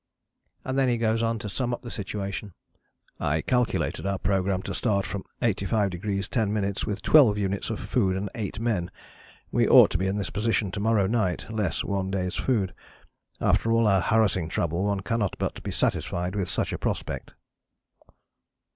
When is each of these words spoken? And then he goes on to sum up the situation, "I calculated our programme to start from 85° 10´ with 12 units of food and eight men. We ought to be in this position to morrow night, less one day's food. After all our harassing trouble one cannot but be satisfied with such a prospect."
And 0.65 0.79
then 0.79 0.89
he 0.89 0.97
goes 0.97 1.21
on 1.21 1.37
to 1.37 1.47
sum 1.47 1.75
up 1.75 1.83
the 1.83 1.91
situation, 1.91 2.55
"I 3.19 3.41
calculated 3.41 4.03
our 4.03 4.17
programme 4.17 4.63
to 4.63 4.73
start 4.73 5.05
from 5.05 5.23
85° 5.43 5.91
10´ 6.27 6.85
with 6.87 7.03
12 7.03 7.37
units 7.37 7.69
of 7.69 7.79
food 7.79 8.15
and 8.15 8.27
eight 8.33 8.59
men. 8.59 8.89
We 9.51 9.69
ought 9.69 9.91
to 9.91 9.99
be 9.99 10.07
in 10.07 10.17
this 10.17 10.31
position 10.31 10.71
to 10.71 10.79
morrow 10.79 11.05
night, 11.05 11.51
less 11.53 11.83
one 11.83 12.09
day's 12.09 12.35
food. 12.35 12.73
After 13.39 13.71
all 13.71 13.85
our 13.85 14.01
harassing 14.01 14.49
trouble 14.49 14.85
one 14.85 15.01
cannot 15.01 15.35
but 15.37 15.61
be 15.61 15.69
satisfied 15.69 16.33
with 16.35 16.49
such 16.49 16.73
a 16.73 16.79
prospect." 16.79 17.35